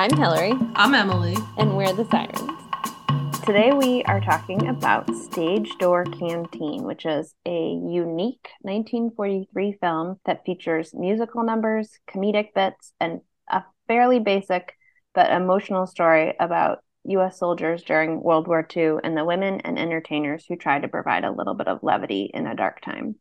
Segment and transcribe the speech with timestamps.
[0.00, 1.36] I'm Hillary, I'm Emily.
[1.58, 3.44] and we're the Sirens.
[3.44, 10.46] Today we are talking about Stage Door Canteen, which is a unique 1943 film that
[10.46, 14.72] features musical numbers, comedic bits, and a fairly basic
[15.14, 17.38] but emotional story about U.S.
[17.38, 21.30] soldiers during World War II and the women and entertainers who tried to provide a
[21.30, 23.16] little bit of levity in a dark time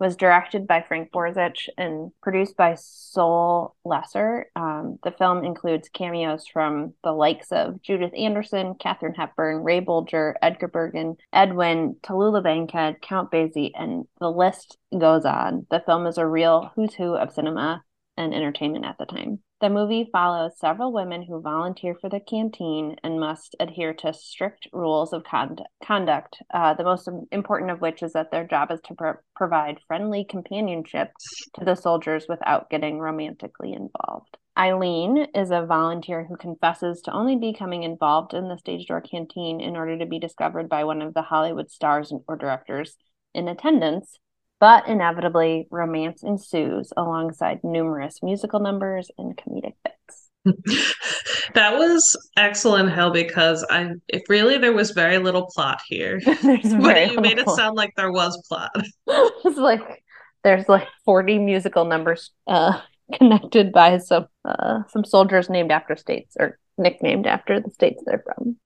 [0.00, 4.46] was directed by Frank Borzage and produced by Sol Lesser.
[4.56, 10.34] Um, the film includes cameos from the likes of Judith Anderson, Katharine Hepburn, Ray Bolger,
[10.42, 15.66] Edgar Bergen, Edwin, Tallulah Bankhead, Count Basie, and the list goes on.
[15.70, 17.82] The film is a real who's who of cinema
[18.16, 19.40] and entertainment at the time.
[19.64, 24.68] The movie follows several women who volunteer for the canteen and must adhere to strict
[24.74, 26.42] rules of conduct.
[26.52, 30.22] uh, the most important of which is that their job is to pro- provide friendly
[30.22, 31.12] companionship
[31.54, 34.36] to the soldiers without getting romantically involved.
[34.58, 39.62] Eileen is a volunteer who confesses to only becoming involved in the stage door canteen
[39.62, 42.98] in order to be discovered by one of the Hollywood stars or directors
[43.32, 44.18] in attendance
[44.60, 50.30] but inevitably, romance ensues alongside numerous musical numbers and comedic bits.
[51.54, 56.20] that was excellent, Hell, because I if really there was very little plot here.
[56.42, 58.70] there's but you made it sound like there was plot.
[59.06, 60.04] it's like
[60.42, 62.80] there's like 40 musical numbers uh,
[63.14, 68.24] connected by some uh, some soldiers named after states or nicknamed after the states they're
[68.24, 68.56] from.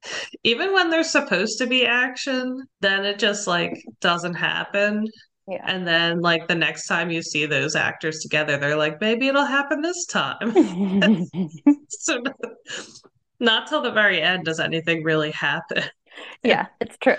[0.43, 5.07] Even when there's supposed to be action, then it just like doesn't happen.
[5.49, 5.65] Yeah.
[5.65, 9.47] And then like the next time you see those actors together, they're like, maybe it'll
[9.47, 10.53] happen this time.
[11.89, 12.23] so
[13.41, 15.85] not till the very end does anything really happen.
[16.43, 17.17] yeah, it's true.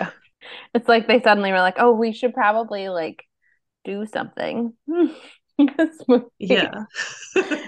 [0.74, 3.24] It's like they suddenly were like, oh, we should probably like
[3.84, 4.74] do something.
[6.38, 6.84] yeah.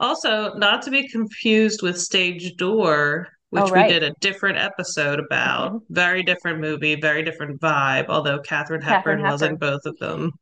[0.00, 3.86] also, not to be confused with Stage Door, which oh, right.
[3.86, 5.72] we did a different episode about.
[5.72, 5.94] Mm-hmm.
[5.94, 10.32] Very different movie, very different vibe, although Katharine Hepburn, Katharine was in both of them.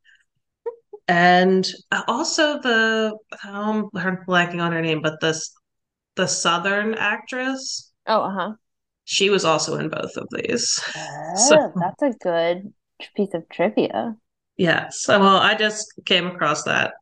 [1.09, 1.67] and
[2.09, 3.17] also the
[3.47, 5.53] um, I'm blanking on her name, but this
[6.17, 7.93] the Southern actress.
[8.07, 8.53] Oh, uh huh.
[9.05, 10.83] She was also in both of these.
[11.37, 12.73] Oh, so, that's a good
[13.17, 14.17] piece of trivia.
[14.57, 15.03] Yes.
[15.03, 16.95] So, well, I just came across that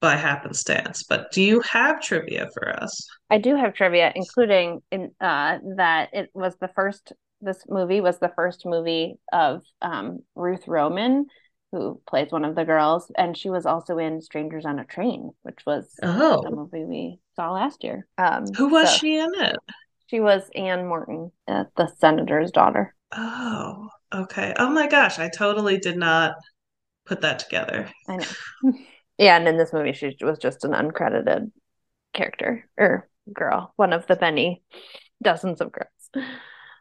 [0.00, 1.02] by happenstance.
[1.02, 3.06] But do you have trivia for us?
[3.30, 7.12] I do have trivia, including in uh, that it was the first.
[7.42, 11.26] This movie was the first movie of um, Ruth Roman,
[11.70, 15.30] who plays one of the girls, and she was also in Strangers on a Train,
[15.42, 16.42] which was oh.
[16.46, 18.06] a movie we saw last year.
[18.16, 19.56] Um, who was so she in it?
[20.06, 22.94] She was Anne Morton, uh, the senator's daughter.
[23.12, 24.54] Oh, okay.
[24.58, 26.36] Oh my gosh, I totally did not
[27.04, 27.90] put that together.
[28.08, 28.72] I know.
[29.18, 31.50] Yeah, and in this movie, she was just an uncredited
[32.12, 34.62] character or girl, one of the many
[35.22, 36.26] dozens of girls.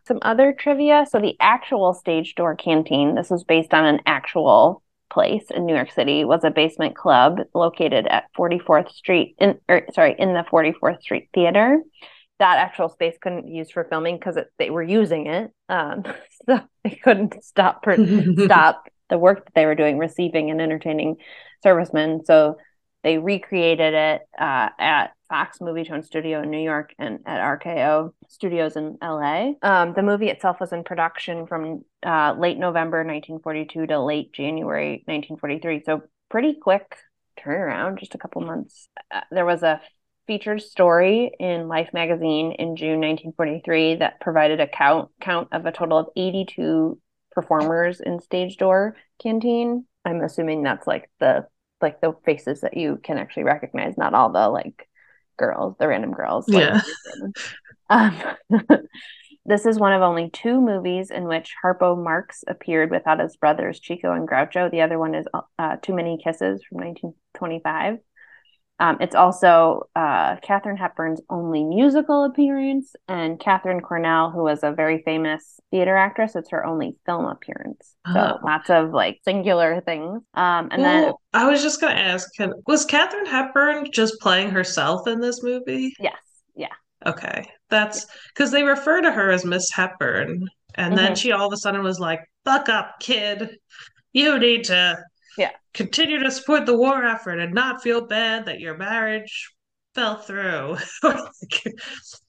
[0.07, 1.05] Some other trivia.
[1.09, 5.73] So, the actual stage door canteen, this was based on an actual place in New
[5.73, 10.43] York City, was a basement club located at 44th Street, in, or, sorry, in the
[10.43, 11.81] 44th Street Theater.
[12.37, 15.51] That actual space couldn't be used for filming because they were using it.
[15.69, 16.03] Um,
[16.49, 17.83] so, they couldn't stop,
[18.43, 21.17] stop the work that they were doing, receiving and entertaining
[21.63, 22.25] servicemen.
[22.25, 22.57] So
[23.03, 28.75] they recreated it uh, at Fox Movietone Studio in New York and at RKO Studios
[28.75, 29.53] in LA.
[29.61, 35.03] Um, the movie itself was in production from uh, late November 1942 to late January
[35.05, 35.83] 1943.
[35.85, 36.95] So pretty quick
[37.39, 38.87] turnaround, just a couple months.
[39.11, 39.81] Uh, there was a
[40.27, 45.71] featured story in Life magazine in June 1943 that provided a count count of a
[45.71, 46.99] total of 82
[47.35, 49.85] performers in Stage Door Canteen.
[50.03, 51.47] I'm assuming that's like the
[51.81, 54.87] like the faces that you can actually recognize, not all the like
[55.37, 56.47] girls, the random girls.
[56.47, 57.27] Like, yeah.
[57.89, 58.19] Um,
[59.45, 63.79] this is one of only two movies in which Harpo Marx appeared without his brothers
[63.79, 64.71] Chico and Groucho.
[64.71, 65.25] The other one is
[65.59, 67.99] uh, Too Many Kisses from 1925.
[68.79, 74.71] Um, it's also uh, Katharine Hepburn's only musical appearance, and Katharine Cornell, who was a
[74.71, 77.95] very famous theater actress, it's her only film appearance.
[78.11, 78.45] So oh.
[78.45, 80.21] lots of like singular things.
[80.33, 82.29] Um, and well, then I was just going to ask,
[82.67, 85.93] was Katharine Hepburn just playing herself in this movie?
[85.99, 86.17] Yes.
[86.55, 86.67] Yeah.
[87.05, 90.95] Okay, that's because they refer to her as Miss Hepburn, and mm-hmm.
[90.95, 93.57] then she all of a sudden was like, "Buck up, kid!
[94.11, 94.97] You need to
[95.37, 95.51] yeah.
[95.73, 99.51] Continue to support the war effort and not feel bad that your marriage
[99.93, 100.77] fell through.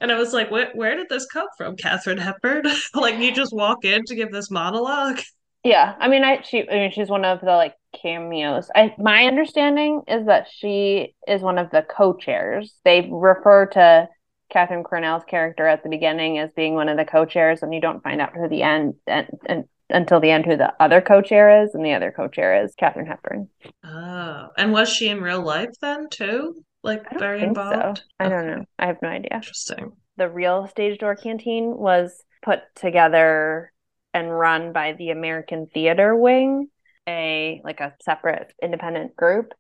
[0.01, 2.65] And i was like where, where did this come from Katharine Hepburn?
[2.95, 5.21] Like you just walk in to give this monologue?
[5.65, 5.97] Yeah.
[5.99, 8.71] I mean i she i mean she's one of the like cameos.
[8.75, 12.75] I my understanding is that she is one of the co-chairs.
[12.85, 14.09] They refer to
[14.51, 18.03] Katharine Cornell's character at the beginning as being one of the co-chairs, and you don't
[18.03, 21.75] find out to the end and, and until the end who the other co-chair is,
[21.75, 23.49] and the other co-chair is Katharine Hepburn.
[23.85, 26.65] Oh, and was she in real life then too?
[26.83, 27.99] Like very involved?
[27.99, 28.05] So.
[28.21, 28.65] I don't know.
[28.79, 29.31] I have no idea.
[29.35, 29.93] Interesting.
[30.17, 33.73] The real stage door canteen was put together
[34.15, 36.69] and run by the American Theater Wing,
[37.09, 39.53] a like a separate independent group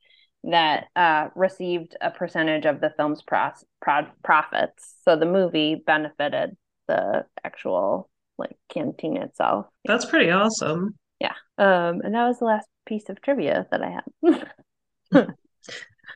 [0.44, 4.94] that uh, received a percentage of the film's pros- pro- profits.
[5.05, 6.56] So the movie benefited
[6.87, 8.08] the actual
[8.38, 9.67] like canteen itself.
[9.85, 10.94] That's pretty awesome.
[11.21, 11.35] Yeah.
[11.59, 15.29] Um, and that was the last piece of trivia that I had.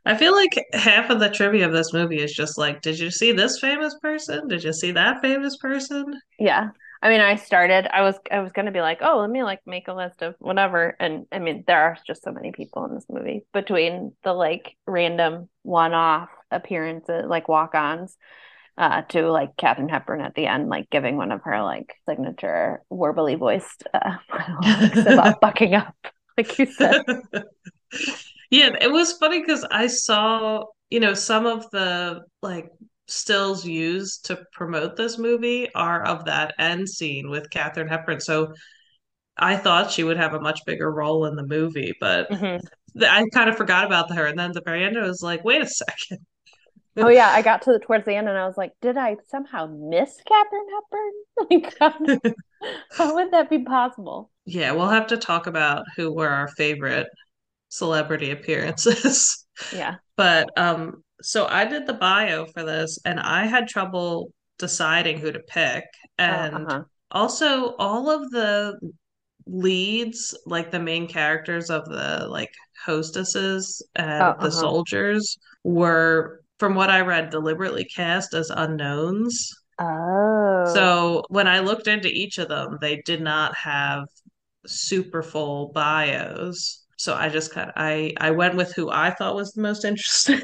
[0.06, 3.10] I feel like half of the trivia of this movie is just like, did you
[3.10, 4.48] see this famous person?
[4.48, 6.18] Did you see that famous person?
[6.38, 6.70] Yeah.
[7.02, 7.86] I mean, I started.
[7.94, 10.34] I was I was gonna be like, oh, let me like make a list of
[10.38, 10.96] whatever.
[11.00, 14.76] And I mean, there are just so many people in this movie between the like
[14.86, 18.16] random one-off appearances, like walk-ons,
[18.78, 22.82] uh, to like Katharine Hepburn at the end, like giving one of her like signature
[22.90, 24.16] warbly voiced uh,
[25.12, 25.94] about bucking up,
[26.36, 27.02] like you said.
[28.50, 32.70] yeah, it was funny because I saw you know some of the like
[33.06, 38.20] stills used to promote this movie are of that end scene with Katharine Hepburn.
[38.20, 38.52] So
[39.36, 43.02] I thought she would have a much bigger role in the movie, but mm-hmm.
[43.02, 44.26] I kind of forgot about her.
[44.26, 46.24] And then at the very end, I was like, wait a second.
[46.96, 49.16] Oh yeah, I got to the towards the end and I was like, did I
[49.28, 51.12] somehow miss Katharine Hepburn?
[51.50, 52.32] Like, how,
[52.96, 54.30] how would that be possible?
[54.44, 57.06] Yeah, we'll have to talk about who were our favorite
[57.70, 59.46] celebrity appearances.
[59.74, 59.96] Yeah.
[60.16, 65.32] But um so I did the bio for this and I had trouble deciding who
[65.32, 65.84] to pick.
[66.18, 66.82] Oh, and uh-huh.
[67.10, 68.78] also all of the
[69.46, 72.52] leads, like the main characters of the like
[72.84, 74.50] hostesses and oh, the uh-huh.
[74.50, 79.50] soldiers were from what I read deliberately cast as unknowns.
[79.80, 80.70] Oh.
[80.74, 84.04] So when I looked into each of them, they did not have
[84.66, 86.84] super full bios.
[86.98, 89.84] So I just kind of I I went with who I thought was the most
[89.86, 90.42] interesting.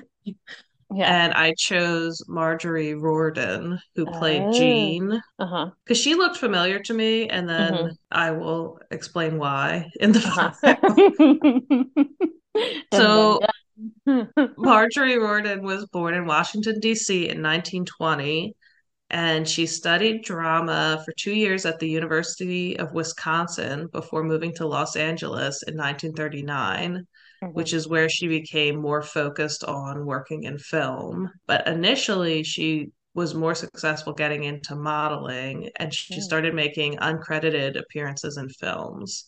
[0.95, 1.25] Yeah.
[1.25, 4.53] And I chose Marjorie Riordan, who played oh.
[4.53, 5.21] Jean.
[5.39, 5.71] Uh-huh.
[5.85, 7.89] Because she looked familiar to me, and then mm-hmm.
[8.13, 10.53] I will explain why in the uh-huh.
[12.95, 13.41] so
[14.57, 17.17] Marjorie Riordan was born in Washington, D.C.
[17.17, 18.55] in 1920,
[19.11, 24.67] and she studied drama for two years at the University of Wisconsin before moving to
[24.67, 27.07] Los Angeles in 1939
[27.43, 27.53] mm-hmm.
[27.53, 31.31] which is where she became more focused on working in film.
[31.47, 36.21] But initially, she was more successful getting into modeling and she mm.
[36.21, 39.27] started making uncredited appearances in films.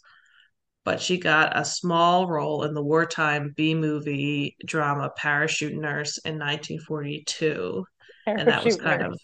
[0.88, 6.38] But she got a small role in the wartime B movie drama Parachute Nurse in
[6.38, 7.84] 1942.
[8.24, 9.12] Parachute and that was kind nurse.
[9.12, 9.20] of,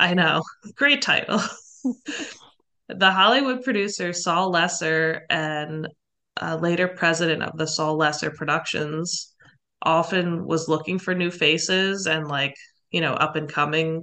[0.00, 0.42] I know,
[0.74, 1.40] great title.
[2.88, 5.86] the Hollywood producer Sol Lesser and
[6.42, 9.32] uh, later president of the Sol Lesser Productions,
[9.82, 12.56] often was looking for new faces and like,
[12.90, 14.02] you know, up and coming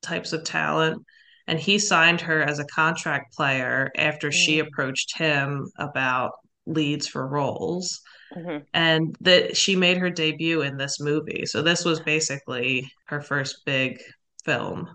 [0.00, 1.04] types of talent.
[1.48, 4.32] And he signed her as a contract player after mm.
[4.32, 6.32] she approached him about
[6.66, 8.00] leads for roles.
[8.36, 8.58] Mm-hmm.
[8.74, 11.46] And that she made her debut in this movie.
[11.46, 14.02] So this was basically her first big
[14.44, 14.86] film.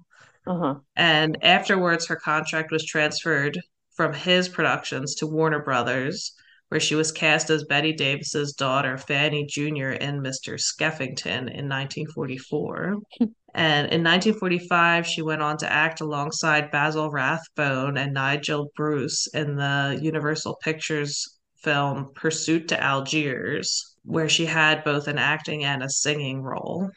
[0.45, 0.75] Uh-huh.
[0.95, 3.59] And afterwards, her contract was transferred
[3.95, 6.33] from his productions to Warner Brothers,
[6.73, 10.59] where she was cast as Bette Davis's daughter, Fanny Jr., in Mr.
[10.59, 12.95] Skeffington in 1944.
[13.53, 19.55] and in 1945, she went on to act alongside Basil Rathbone and Nigel Bruce in
[19.55, 25.89] the Universal Pictures film Pursuit to Algiers, where she had both an acting and a
[25.91, 26.89] singing role.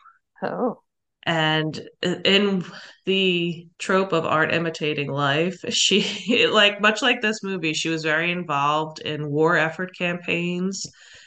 [0.43, 0.79] Oh.
[1.27, 2.65] And in
[3.05, 8.31] the trope of art imitating life, she, like, much like this movie, she was very
[8.31, 10.87] involved in war effort campaigns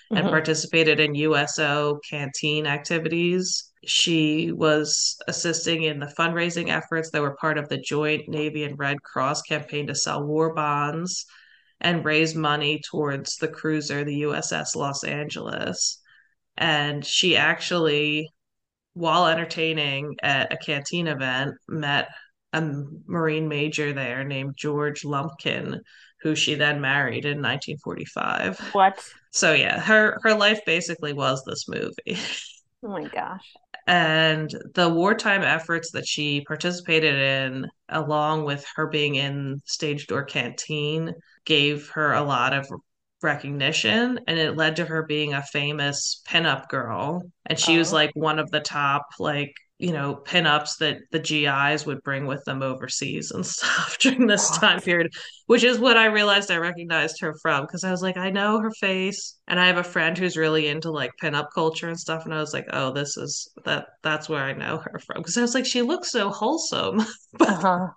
[0.09, 0.29] and mm-hmm.
[0.29, 3.71] participated in USO canteen activities.
[3.85, 8.79] She was assisting in the fundraising efforts that were part of the joint Navy and
[8.79, 11.25] Red Cross campaign to sell war bonds
[11.81, 16.01] and raise money towards the cruiser, the USS Los Angeles.
[16.57, 18.29] And she actually
[18.99, 22.09] while entertaining at a canteen event, met
[22.51, 22.61] a
[23.07, 25.79] Marine major there named George Lumpkin,
[26.21, 28.59] who she then married in 1945.
[28.73, 29.01] What?
[29.31, 32.19] So yeah, her her life basically was this movie.
[32.83, 33.53] Oh my gosh.
[33.87, 40.25] And the wartime efforts that she participated in, along with her being in Stage Door
[40.25, 41.13] Canteen,
[41.45, 42.67] gave her a lot of
[43.21, 47.21] recognition and it led to her being a famous pinup girl.
[47.45, 47.79] And she oh.
[47.79, 52.27] was like one of the top like you know, pinups that the GIs would bring
[52.27, 55.11] with them overseas and stuff during this time period,
[55.47, 58.59] which is what I realized I recognized her from because I was like, I know
[58.59, 62.25] her face, and I have a friend who's really into like pinup culture and stuff,
[62.25, 65.21] and I was like, oh, this is that that's where I know her from.
[65.21, 67.01] Because I was like, she looks so wholesome,
[67.33, 67.87] but, uh-huh.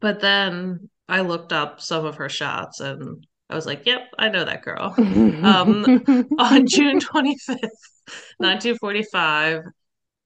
[0.00, 4.28] but then I looked up some of her shots and I was like, yep, I
[4.28, 4.94] know that girl.
[4.98, 5.84] um,
[6.38, 7.70] on June 25th,
[8.38, 9.62] 1945,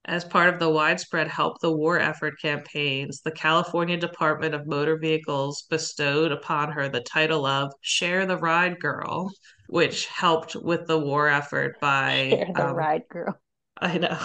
[0.09, 4.97] as part of the widespread Help the War effort campaigns, the California Department of Motor
[4.97, 9.31] Vehicles bestowed upon her the title of Share the Ride Girl,
[9.69, 13.39] which helped with the war effort by Share the um, Ride Girl.
[13.81, 14.19] I know.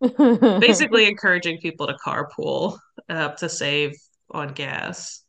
[0.60, 2.78] Basically, encouraging people to carpool
[3.08, 3.92] uh, to save
[4.30, 5.22] on gas.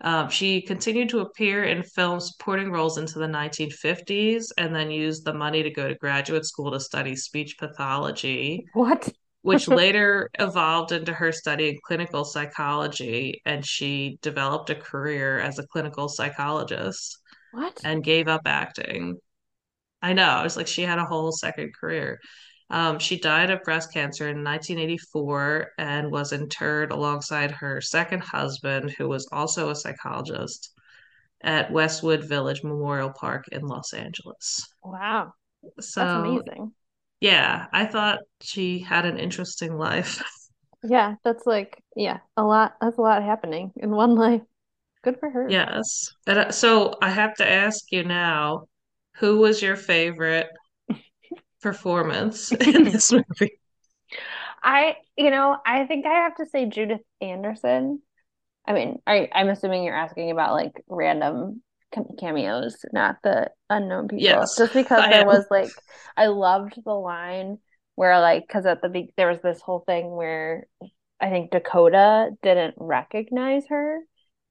[0.00, 5.24] Um, she continued to appear in film supporting roles into the 1950s and then used
[5.24, 8.66] the money to go to graduate school to study speech pathology.
[8.74, 9.10] What?
[9.44, 13.42] which later evolved into her studying clinical psychology.
[13.44, 17.18] And she developed a career as a clinical psychologist.
[17.52, 17.78] What?
[17.84, 19.18] And gave up acting.
[20.02, 20.40] I know.
[20.40, 22.20] It was like she had a whole second career.
[22.70, 28.92] Um, she died of breast cancer in 1984 and was interred alongside her second husband,
[28.98, 30.70] who was also a psychologist,
[31.42, 34.66] at Westwood Village Memorial Park in Los Angeles.
[34.84, 35.34] Wow.
[35.80, 36.74] So, That's amazing.
[37.20, 40.22] Yeah, I thought she had an interesting life.
[40.82, 42.76] Yeah, that's like, yeah, a lot.
[42.80, 44.42] That's a lot happening in one life.
[45.02, 45.56] Good for her.
[45.56, 46.10] Yes.
[46.26, 48.66] And uh, so I have to ask you now
[49.16, 50.48] who was your favorite
[51.64, 53.58] performance in this movie?
[54.62, 58.02] I, you know, I think I have to say Judith Anderson.
[58.66, 61.62] I mean, I, I'm assuming you're asking about like random
[62.18, 64.20] cameos, not the unknown people.
[64.20, 65.26] Yes, just because I there am.
[65.26, 65.82] was like,
[66.16, 67.58] I loved the line
[67.96, 70.66] where like, because at the be- there was this whole thing where
[71.20, 74.00] I think Dakota didn't recognize her,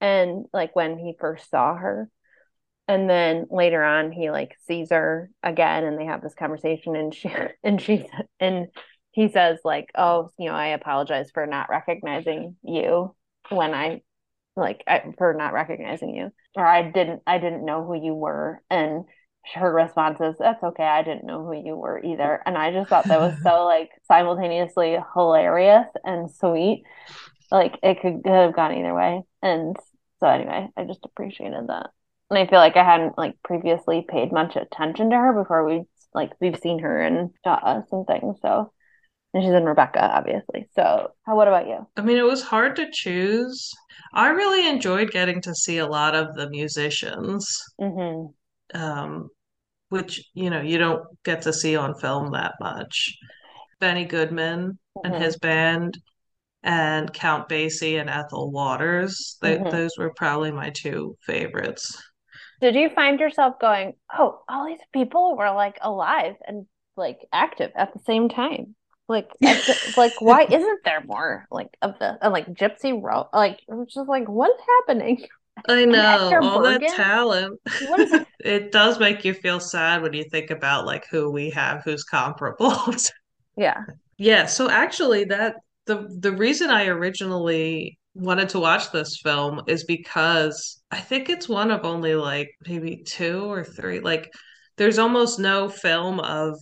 [0.01, 2.09] and like when he first saw her,
[2.87, 7.13] and then later on he like sees her again and they have this conversation and
[7.13, 7.31] she
[7.63, 8.05] and she
[8.39, 8.67] and
[9.11, 13.15] he says like oh you know i apologize for not recognizing you
[13.49, 14.01] when i
[14.55, 16.31] like I, for not recognizing you.
[16.55, 18.61] Or i didn't i didn't know who you were.
[18.69, 19.05] And
[19.55, 22.41] her response is that's okay i didn't know who you were either.
[22.45, 26.83] And i just thought that was so like simultaneously hilarious and sweet.
[27.51, 29.23] Like it could have gone either way.
[29.41, 29.75] And
[30.19, 31.89] so anyway i just appreciated that
[32.33, 35.83] and I feel like I hadn't like previously paid much attention to her before we
[36.13, 38.37] like we've seen her and in uh, and things.
[38.41, 38.71] So
[39.33, 40.67] and she's in Rebecca, obviously.
[40.75, 41.87] So how what about you?
[41.97, 43.71] I mean, it was hard to choose.
[44.13, 47.61] I really enjoyed getting to see a lot of the musicians.
[47.79, 48.79] Mm-hmm.
[48.79, 49.29] Um,
[49.89, 53.15] which you know you don't get to see on film that much.
[53.79, 55.13] Benny Goodman mm-hmm.
[55.13, 55.97] and his band
[56.63, 59.37] and Count Basie and Ethel Waters.
[59.41, 59.69] They, mm-hmm.
[59.69, 62.01] Those were probably my two favorites.
[62.63, 66.65] Did you find yourself going, oh, all these people were like alive and
[66.95, 68.73] like active at the same time?
[69.09, 69.27] Like,
[69.97, 73.25] like why isn't there more like of the uh, like Gypsy Rose?
[73.33, 75.25] Like, just like what's happening?
[75.67, 76.87] I know all Bergen?
[76.87, 77.59] that talent.
[77.65, 78.27] It?
[78.39, 82.05] it does make you feel sad when you think about like who we have who's
[82.05, 82.73] comparable.
[83.57, 83.81] yeah.
[84.17, 84.45] Yeah.
[84.45, 85.55] So actually, that
[85.85, 91.49] the the reason I originally wanted to watch this film is because I think it's
[91.49, 93.99] one of only like maybe two or three.
[93.99, 94.31] Like,
[94.77, 96.59] there's almost no film of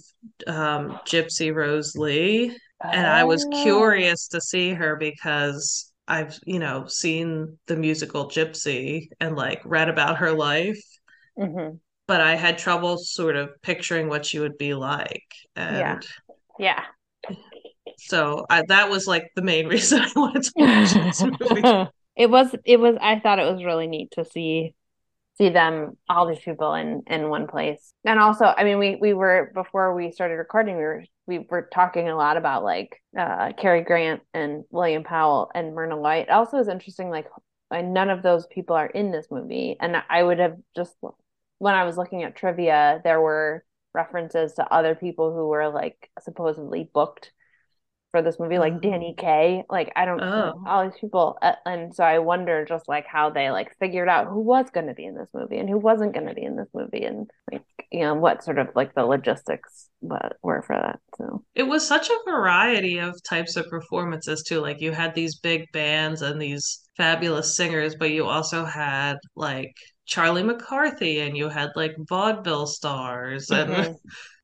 [0.48, 2.58] um, Gypsy Rose Lee.
[2.84, 3.64] And I was oh.
[3.64, 9.88] curious to see her because I've, you know, seen the musical Gypsy and like read
[9.88, 10.82] about her life.
[11.38, 11.76] Mm-hmm.
[12.08, 15.24] But I had trouble sort of picturing what she would be like.
[15.56, 15.78] And
[16.60, 16.84] yeah.
[17.30, 17.36] Yeah.
[18.08, 21.90] So I, that was like the main reason I wanted to watch this movie.
[22.16, 24.76] it was it was I thought it was really neat to see
[25.38, 27.94] see them all these people in in one place.
[28.06, 31.70] And also, I mean, we we were before we started recording, we were we were
[31.74, 36.18] talking a lot about like uh Cary Grant and William Powell and Myrna Loy.
[36.18, 37.28] It also is interesting, like
[37.72, 40.96] none of those people are in this movie, and I would have just
[41.60, 46.10] when I was looking at trivia, there were references to other people who were like
[46.22, 47.32] supposedly booked
[48.12, 49.22] for this movie, like Danny oh.
[49.22, 49.64] Kaye.
[49.70, 50.30] Like I don't oh.
[50.30, 54.10] know all these people, uh, and so I wonder just like how they like figured
[54.10, 56.44] out who was going to be in this movie and who wasn't going to be
[56.44, 60.76] in this movie, and like you know what sort of like the logistics were for
[60.76, 61.00] that.
[61.18, 64.60] So it was such a variety of types of performances too.
[64.60, 69.74] Like you had these big bands and these fabulous singers, but you also had like
[70.06, 73.72] Charlie McCarthy and you had like vaudeville stars and.
[73.72, 73.94] Mm-hmm.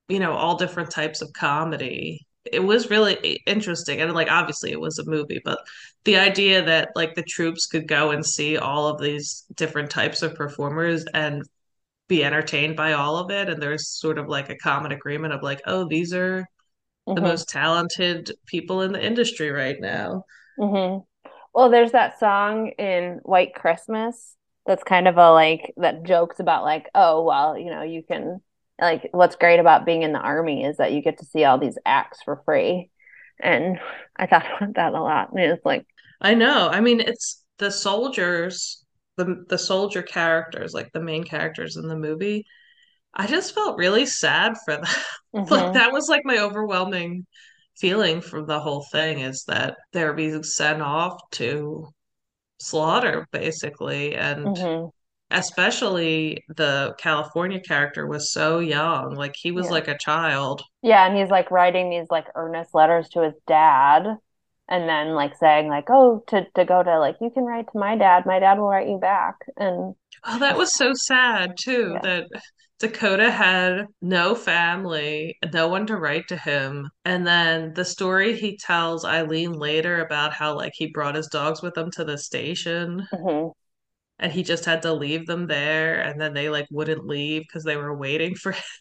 [0.10, 4.80] you know all different types of comedy it was really interesting and like obviously it
[4.80, 5.60] was a movie but
[6.06, 10.22] the idea that like the troops could go and see all of these different types
[10.22, 11.44] of performers and
[12.08, 15.44] be entertained by all of it and there's sort of like a common agreement of
[15.44, 16.42] like oh these are
[17.08, 17.16] mm-hmm.
[17.16, 20.24] the most talented people in the industry right now
[20.60, 21.00] mm-hmm.
[21.54, 24.36] well there's that song in white christmas
[24.66, 28.42] that's kind of a like that jokes about like oh well you know you can
[28.80, 31.58] like what's great about being in the army is that you get to see all
[31.58, 32.90] these acts for free.
[33.40, 33.80] And
[34.16, 35.86] i thought about that a lot and it's like
[36.22, 36.70] i know.
[36.70, 38.84] I mean it's the soldiers
[39.18, 42.46] the the soldier characters like the main characters in the movie.
[43.14, 44.86] I just felt really sad for them.
[45.36, 45.54] Mm-hmm.
[45.54, 47.28] like that was like my overwhelming
[47.78, 51.90] feeling from the whole thing is that they're being sent off to
[52.60, 54.16] slaughter basically.
[54.16, 54.88] And mm-hmm
[55.32, 59.16] especially the California character was so young.
[59.16, 59.72] Like he was yeah.
[59.72, 60.64] like a child.
[60.82, 64.18] Yeah, and he's like writing these like earnest letters to his dad
[64.70, 67.80] and then like saying like, "Oh, to to go to like you can write to
[67.80, 68.26] my dad.
[68.26, 72.00] My dad will write you back." And oh, that was so sad too yeah.
[72.02, 72.26] that
[72.80, 76.90] Dakota had no family, no one to write to him.
[77.06, 81.62] And then the story he tells Eileen later about how like he brought his dogs
[81.62, 83.08] with him to the station.
[83.14, 83.50] Mm-hmm
[84.20, 87.64] and he just had to leave them there and then they like wouldn't leave because
[87.64, 88.64] they were waiting for him.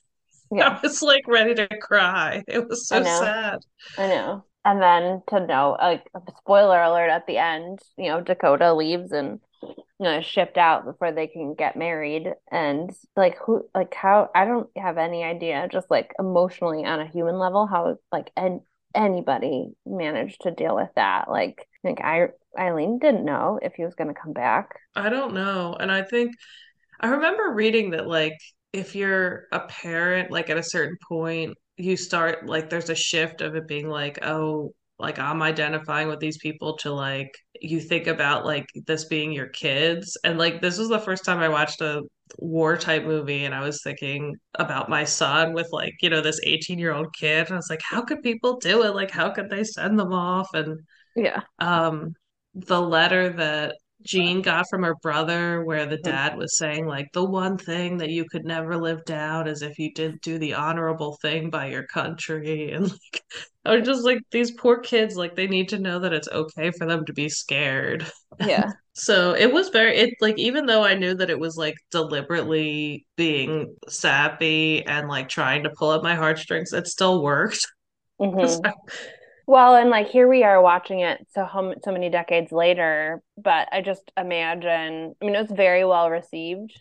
[0.53, 0.79] Yeah.
[0.79, 2.45] I was like ready to cry.
[2.47, 3.59] It was so I sad.
[3.99, 4.45] I know.
[4.65, 6.07] And then to know, like,
[6.39, 11.13] spoiler alert at the end, you know, Dakota leaves and you know shipped out before
[11.13, 15.91] they can get married and like who like how i don't have any idea just
[15.91, 18.61] like emotionally on a human level how like and
[18.95, 22.29] anybody managed to deal with that like like i
[22.59, 24.75] Eileen didn't know if he was going to come back.
[24.95, 25.77] I don't know.
[25.79, 26.35] And I think
[27.01, 28.35] I remember reading that like
[28.73, 33.41] if you're a parent like at a certain point you start like there's a shift
[33.41, 38.07] of it being like oh like I'm identifying with these people to like you think
[38.07, 41.81] about like this being your kids and like this was the first time I watched
[41.83, 42.03] a
[42.39, 46.41] war type movie and I was thinking about my son with like you know this
[46.45, 49.31] 18 year old kid and I was like how could people do it like how
[49.31, 50.81] could they send them off and
[51.15, 52.15] yeah um
[52.57, 57.25] the letter that Jean got from her brother, where the dad was saying, like, the
[57.25, 61.19] one thing that you could never live down is if you didn't do the honorable
[61.21, 62.73] thing by your country.
[62.77, 63.23] And like,
[63.65, 66.71] I was just like, these poor kids, like, they need to know that it's okay
[66.71, 68.07] for them to be scared.
[68.39, 68.71] Yeah.
[68.93, 73.07] so it was very, it like, even though I knew that it was like deliberately
[73.17, 77.67] being sappy and like trying to pull at my heartstrings, it still worked.
[78.19, 78.71] Mm-hmm.
[79.47, 81.47] Well, and like here we are watching it so
[81.85, 85.15] so many decades later, but I just imagine.
[85.21, 86.73] I mean, it was very well received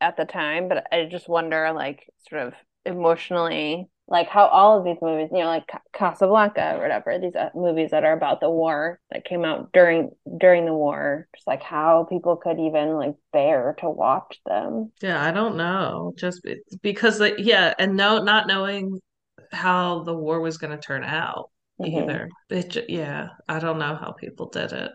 [0.00, 2.54] at the time, but I just wonder, like, sort of
[2.86, 7.50] emotionally, like how all of these movies, you know, like Casablanca or whatever, these uh,
[7.54, 11.62] movies that are about the war that came out during during the war, just like
[11.62, 14.92] how people could even like bear to watch them.
[15.02, 16.40] Yeah, I don't know, just
[16.82, 18.98] because, like, yeah, and no, not knowing
[19.52, 21.96] how the war was going to turn out mm-hmm.
[21.96, 22.28] either.
[22.50, 24.92] It, yeah, I don't know how people did it.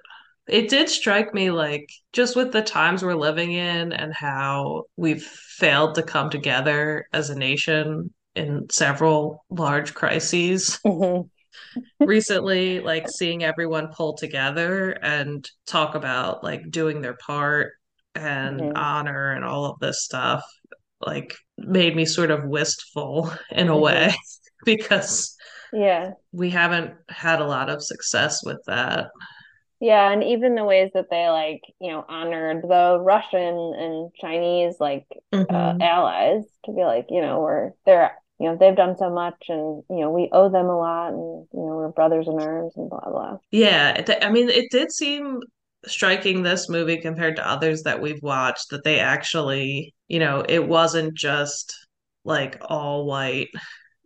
[0.47, 5.23] It did strike me like just with the times we're living in and how we've
[5.23, 10.79] failed to come together as a nation in several large crises.
[10.85, 12.05] Mm-hmm.
[12.05, 17.73] recently like seeing everyone pull together and talk about like doing their part
[18.15, 18.77] and mm-hmm.
[18.77, 20.43] honor and all of this stuff
[21.05, 23.81] like made me sort of wistful in a mm-hmm.
[23.81, 24.15] way
[24.65, 25.35] because
[25.73, 26.11] yeah.
[26.31, 29.07] We haven't had a lot of success with that.
[29.79, 33.39] Yeah and even the ways that they like you know honored the russian
[33.77, 35.55] and chinese like mm-hmm.
[35.55, 39.35] uh, allies to be like you know we're they're you know they've done so much
[39.47, 42.73] and you know we owe them a lot and you know we're brothers in arms
[42.75, 43.37] and blah blah.
[43.51, 45.39] Yeah i mean it did seem
[45.85, 50.67] striking this movie compared to others that we've watched that they actually you know it
[50.67, 51.73] wasn't just
[52.25, 53.49] like all white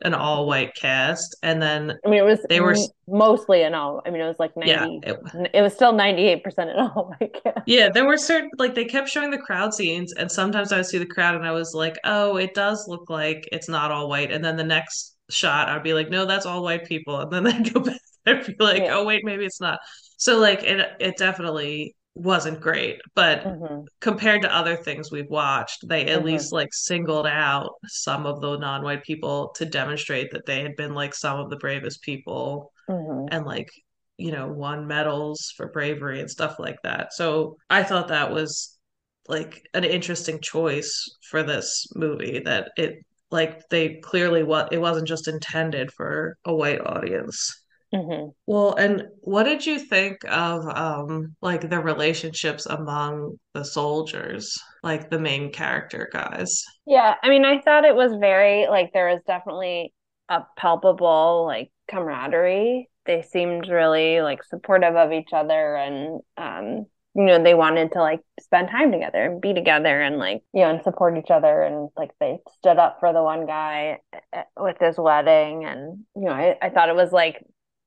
[0.03, 2.75] an all white cast, and then I mean it was they were
[3.07, 4.01] mostly an all.
[4.05, 4.71] I mean it was like ninety.
[4.71, 7.59] Yeah, it, it was still ninety eight percent an all white cast.
[7.65, 10.85] Yeah, there were certain like they kept showing the crowd scenes, and sometimes I would
[10.85, 14.09] see the crowd, and I was like, oh, it does look like it's not all
[14.09, 17.31] white, and then the next shot I'd be like, no, that's all white people, and
[17.31, 18.95] then I'd go back and be like, yeah.
[18.95, 19.79] oh wait, maybe it's not.
[20.17, 23.81] So like it it definitely wasn't great but mm-hmm.
[23.99, 26.27] compared to other things we've watched they at mm-hmm.
[26.27, 30.93] least like singled out some of the non-white people to demonstrate that they had been
[30.93, 33.27] like some of the bravest people mm-hmm.
[33.31, 33.69] and like
[34.17, 38.77] you know won medals for bravery and stuff like that so i thought that was
[39.27, 45.07] like an interesting choice for this movie that it like they clearly what it wasn't
[45.07, 47.62] just intended for a white audience.
[47.93, 48.29] Mm-hmm.
[48.47, 55.09] Well, and what did you think of um like the relationships among the soldiers, like
[55.09, 56.63] the main character guys?
[56.87, 59.93] Yeah, I mean, I thought it was very like there was definitely
[60.27, 62.89] a palpable like camaraderie.
[63.05, 67.99] They seemed really like supportive of each other and um you know they wanted to
[67.99, 71.61] like spend time together and be together and like you know and support each other
[71.61, 73.99] and like they stood up for the one guy
[74.33, 77.43] eh, with his wedding and you know I, I thought it was like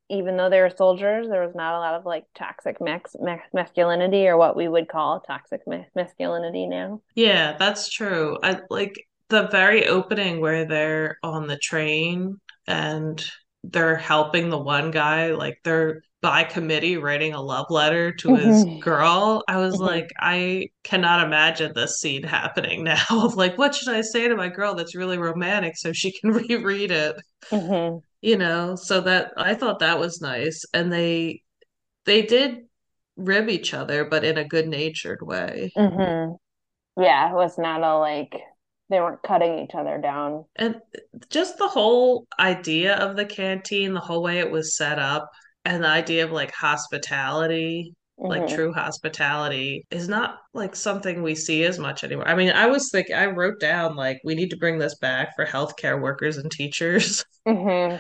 [0.09, 3.17] even though they were soldiers, there was not a lot of like toxic max,
[3.53, 5.63] masculinity or what we would call toxic
[5.95, 7.01] masculinity now.
[7.15, 8.39] Yeah, that's true.
[8.43, 8.95] I like
[9.29, 13.25] the very opening where they're on the train and
[13.65, 18.65] they're helping the one guy, like they're by committee writing a love letter to his
[18.81, 19.43] girl.
[19.49, 19.85] I was mm-hmm.
[19.85, 23.05] like, I cannot imagine this scene happening now.
[23.35, 26.91] Like, what should I say to my girl that's really romantic so she can reread
[26.93, 27.17] it?
[27.51, 31.41] Mm-hmm you know so that i thought that was nice and they
[32.07, 32.59] they did
[33.17, 36.33] rib each other but in a good natured way mm-hmm.
[37.01, 38.35] yeah it was not a like
[38.91, 40.75] they weren't cutting each other down and
[41.31, 45.31] just the whole idea of the canteen the whole way it was set up
[45.65, 48.29] and the idea of like hospitality mm-hmm.
[48.29, 52.27] like true hospitality is not like something we see as much anymore.
[52.27, 55.37] I mean, I was thinking, I wrote down like we need to bring this back
[55.37, 57.25] for healthcare workers and teachers.
[57.47, 57.99] Mm-hmm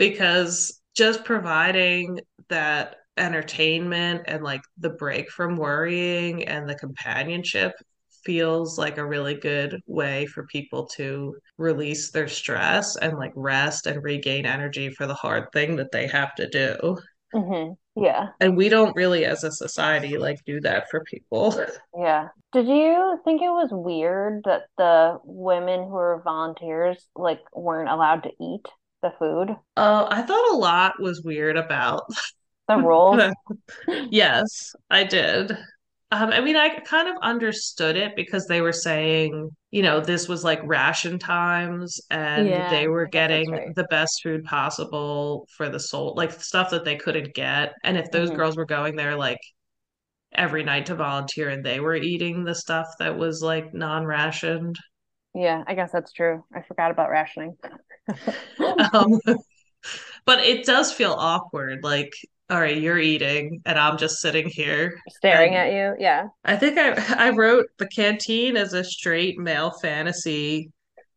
[0.00, 7.72] because just providing that entertainment and like the break from worrying and the companionship
[8.24, 13.86] feels like a really good way for people to release their stress and like rest
[13.86, 16.96] and regain energy for the hard thing that they have to do.
[17.34, 17.72] Mm-hmm.
[18.02, 18.28] Yeah.
[18.40, 21.62] And we don't really, as a society, like do that for people.
[21.94, 22.28] Yeah.
[22.52, 28.22] Did you think it was weird that the women who were volunteers like weren't allowed
[28.22, 28.66] to eat?
[29.02, 29.56] The food?
[29.76, 32.04] Uh, I thought a lot was weird about
[32.68, 33.22] the rules.
[34.10, 35.56] yes, I did.
[36.12, 40.26] Um, I mean, I kind of understood it because they were saying, you know, this
[40.26, 43.74] was like ration times and yeah, they were getting right.
[43.76, 47.74] the best food possible for the soul, like stuff that they couldn't get.
[47.84, 48.38] And if those mm-hmm.
[48.38, 49.38] girls were going there like
[50.34, 54.76] every night to volunteer and they were eating the stuff that was like non rationed.
[55.32, 56.44] Yeah, I guess that's true.
[56.52, 57.56] I forgot about rationing.
[58.92, 59.20] um,
[60.24, 61.82] but it does feel awkward.
[61.82, 62.12] Like,
[62.48, 65.94] all right, you're eating, and I'm just sitting here staring at you.
[65.98, 66.28] Yeah.
[66.44, 66.92] I think I
[67.26, 70.70] I wrote the canteen as a straight male fantasy.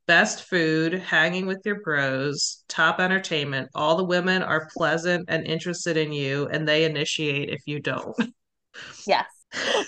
[0.05, 3.69] Best food, hanging with your bros, top entertainment.
[3.73, 8.13] All the women are pleasant and interested in you, and they initiate if you don't.
[9.07, 9.25] Yes.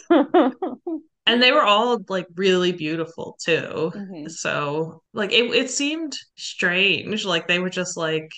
[1.26, 4.28] and they were all like really beautiful too mm-hmm.
[4.28, 8.30] so like it, it seemed strange like they were just like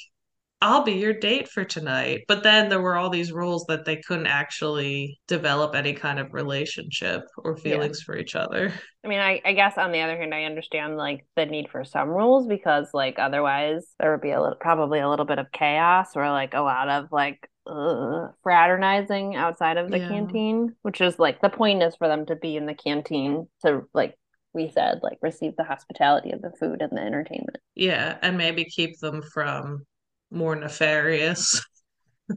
[0.60, 3.98] i'll be your date for tonight but then there were all these rules that they
[3.98, 8.06] couldn't actually develop any kind of relationship or feelings yeah.
[8.06, 8.74] for each other
[9.04, 11.84] i mean I, I guess on the other hand i understand like the need for
[11.84, 15.52] some rules because like otherwise there would be a little probably a little bit of
[15.52, 20.08] chaos or like a lot of like uh, fraternizing outside of the yeah.
[20.08, 23.84] canteen, which is like the point is for them to be in the canteen to
[23.94, 24.16] like
[24.54, 27.58] we said like receive the hospitality of the food and the entertainment.
[27.76, 29.86] Yeah, and maybe keep them from
[30.30, 31.62] more nefarious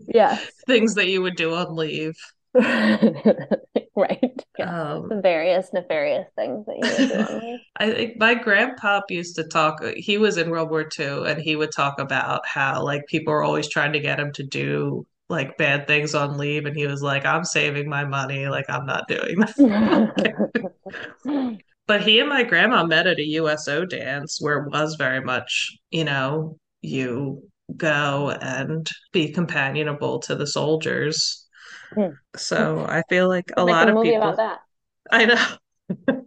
[0.09, 2.15] yeah things that you would do on leave.
[2.55, 4.45] right.
[4.59, 4.93] Yeah.
[4.93, 7.61] Um, the various nefarious things that you would do on leave.
[7.77, 11.55] I think my grandpa used to talk he was in World War II and he
[11.55, 15.57] would talk about how like people were always trying to get him to do like
[15.57, 19.09] bad things on leave and he was like i'm saving my money like i'm not
[19.09, 20.61] doing that.
[21.87, 25.77] But he and my grandma met at a uso dance where it was very much
[25.91, 27.43] you know you
[27.77, 31.47] go and be companionable to the soldiers.
[31.97, 32.17] Mm.
[32.37, 34.37] so i feel like a lot a of people
[35.11, 36.27] i know.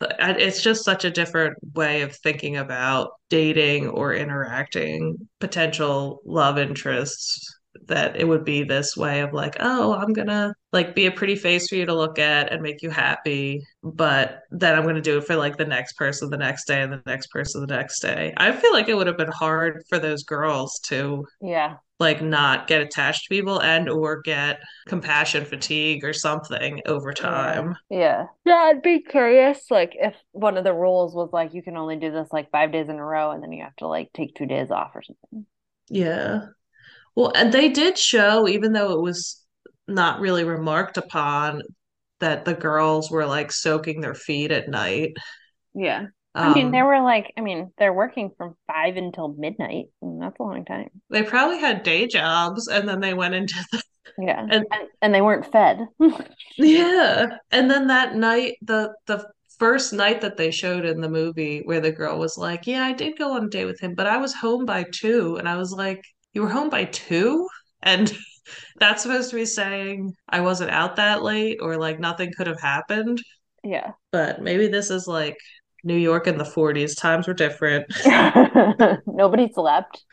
[0.00, 7.57] It's just such a different way of thinking about dating or interacting potential love interests
[7.86, 11.36] that it would be this way of like, oh, I'm gonna like be a pretty
[11.36, 15.18] face for you to look at and make you happy, but then I'm gonna do
[15.18, 18.00] it for like the next person the next day and the next person the next
[18.00, 18.34] day.
[18.36, 22.68] I feel like it would have been hard for those girls to yeah like not
[22.68, 27.76] get attached to people and or get compassion fatigue or something over time.
[27.90, 28.26] Yeah.
[28.44, 31.96] Yeah, I'd be curious like if one of the rules was like you can only
[31.96, 34.34] do this like 5 days in a row and then you have to like take
[34.34, 35.46] 2 days off or something.
[35.88, 36.46] Yeah.
[37.18, 39.44] Well, and they did show, even though it was
[39.88, 41.62] not really remarked upon,
[42.20, 45.14] that the girls were like soaking their feet at night.
[45.74, 46.06] Yeah.
[46.36, 49.86] I mean, they um, were like, I mean, they're working from five until midnight.
[50.00, 50.90] That's a long time.
[51.10, 53.82] They probably had day jobs and then they went into the.
[54.16, 54.38] Yeah.
[54.38, 55.88] And, and, and they weren't fed.
[56.56, 57.26] yeah.
[57.50, 59.28] And then that night, the, the
[59.58, 62.92] first night that they showed in the movie where the girl was like, Yeah, I
[62.92, 65.34] did go on a date with him, but I was home by two.
[65.34, 67.48] And I was like, You were home by two?
[67.82, 68.12] And
[68.78, 72.60] that's supposed to be saying I wasn't out that late or like nothing could have
[72.60, 73.20] happened.
[73.64, 73.92] Yeah.
[74.12, 75.36] But maybe this is like
[75.84, 76.98] New York in the 40s.
[76.98, 77.86] Times were different.
[79.06, 80.04] Nobody slept.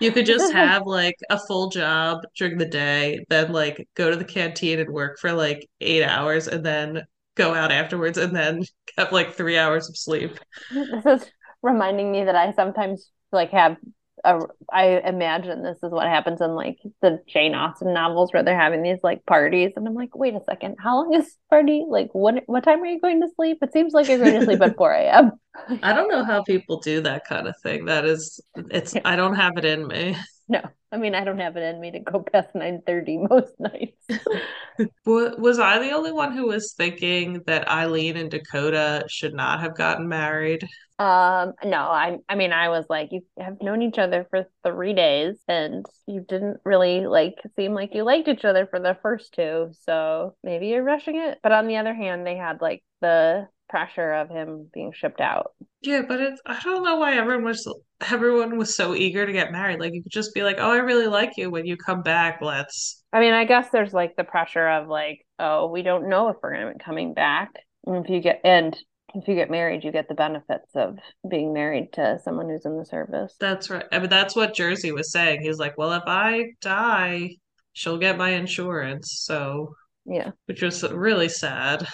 [0.00, 4.16] you could just have like a full job during the day, then like go to
[4.16, 7.02] the canteen and work for like eight hours and then
[7.34, 8.62] go out afterwards and then
[8.96, 10.38] have like three hours of sleep.
[10.70, 11.30] This is
[11.62, 13.76] reminding me that I sometimes like have
[14.24, 18.58] a, I imagine this is what happens in like the Jane Austen novels where they're
[18.58, 21.84] having these like parties, and I'm like, wait a second, how long is this party?
[21.88, 23.58] Like, what what time are you going to sleep?
[23.62, 25.32] It seems like you're going to sleep at 4 a.m.
[25.82, 27.84] I don't know how people do that kind of thing.
[27.86, 30.16] That is, it's I don't have it in me.
[30.52, 30.60] No,
[30.92, 34.06] I mean I don't have it in me to go past nine thirty most nights.
[35.06, 39.74] was I the only one who was thinking that Eileen and Dakota should not have
[39.74, 40.68] gotten married?
[40.98, 44.92] Um, no, I I mean I was like, you have known each other for three
[44.92, 49.32] days and you didn't really like seem like you liked each other for the first
[49.32, 51.38] two, so maybe you're rushing it.
[51.42, 55.52] But on the other hand, they had like the pressure of him being shipped out.
[55.80, 57.66] Yeah, but it's I don't know why everyone was
[58.06, 59.80] everyone was so eager to get married.
[59.80, 61.50] Like you could just be like, "Oh, I really like you.
[61.50, 65.26] When you come back, let's." I mean, I guess there's like the pressure of like,
[65.38, 67.48] "Oh, we don't know if we're going to be coming back."
[67.86, 68.76] And if you get and
[69.14, 72.76] if you get married, you get the benefits of being married to someone who's in
[72.76, 73.34] the service.
[73.40, 73.86] That's right.
[73.90, 75.40] I mean, that's what Jersey was saying.
[75.40, 77.36] He's like, "Well, if I die,
[77.72, 81.88] she'll get my insurance." So yeah, which was really sad.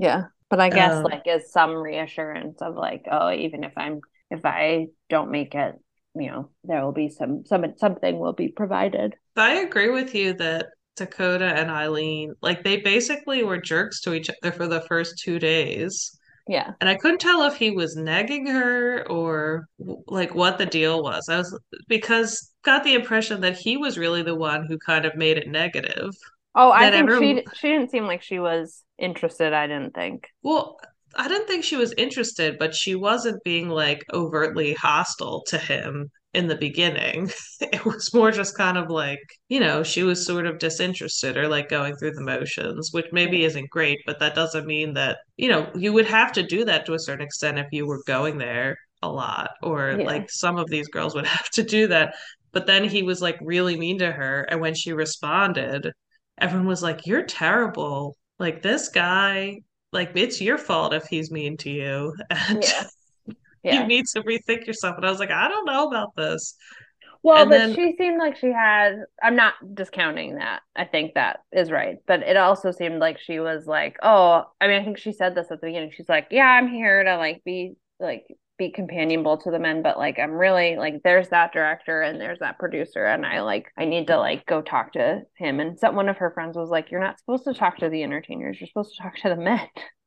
[0.00, 0.24] Yeah.
[0.48, 4.44] But I guess um, like is some reassurance of like, oh, even if I'm if
[4.44, 5.74] I don't make it,
[6.14, 9.14] you know, there will be some some something will be provided.
[9.36, 14.30] I agree with you that Dakota and Eileen, like they basically were jerks to each
[14.30, 16.16] other for the first two days.
[16.48, 16.72] Yeah.
[16.80, 19.68] And I couldn't tell if he was nagging her or
[20.06, 21.28] like what the deal was.
[21.28, 25.16] I was because got the impression that he was really the one who kind of
[25.16, 26.14] made it negative.
[26.56, 27.42] Oh, I think everyone...
[27.52, 30.28] she she didn't seem like she was interested, I didn't think.
[30.42, 30.78] Well,
[31.14, 36.10] I didn't think she was interested, but she wasn't being like overtly hostile to him
[36.34, 37.30] in the beginning.
[37.72, 41.48] It was more just kind of like, you know, she was sort of disinterested or
[41.48, 45.48] like going through the motions, which maybe isn't great, but that doesn't mean that, you
[45.48, 48.36] know, you would have to do that to a certain extent if you were going
[48.36, 50.04] there a lot, or yeah.
[50.04, 52.14] like some of these girls would have to do that.
[52.52, 54.42] But then he was like really mean to her.
[54.50, 55.92] And when she responded,
[56.38, 58.16] everyone was like, You're terrible.
[58.38, 59.60] Like this guy
[59.92, 62.14] like it's your fault if he's mean to you.
[62.30, 62.84] And yeah.
[63.62, 63.80] Yeah.
[63.80, 64.96] you need to rethink yourself.
[64.96, 66.54] And i was like i don't know about this.
[67.22, 70.60] Well and but then, she seemed like she had i'm not discounting that.
[70.76, 71.96] I think that is right.
[72.06, 75.34] But it also seemed like she was like oh i mean i think she said
[75.34, 75.90] this at the beginning.
[75.96, 78.26] She's like yeah i'm here to like be like
[78.58, 82.38] be companionable to the men but like i'm really like there's that director and there's
[82.38, 85.60] that producer and i like i need to like go talk to him.
[85.60, 88.02] And some one of her friends was like you're not supposed to talk to the
[88.02, 88.58] entertainers.
[88.60, 89.60] You're supposed to talk to the men.